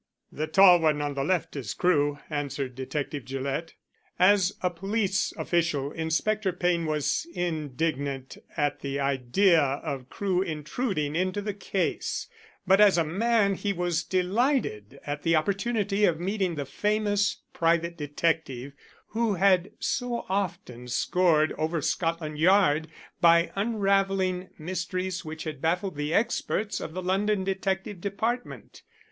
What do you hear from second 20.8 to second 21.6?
scored